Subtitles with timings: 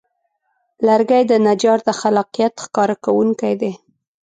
[0.87, 3.71] لرګی د نجار د خلاقیت ښکاره کوونکی دی.